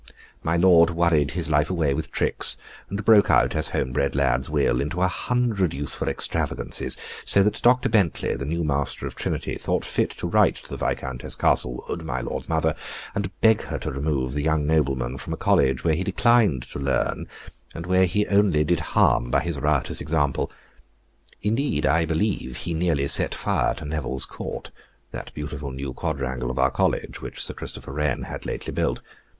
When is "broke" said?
3.05-3.29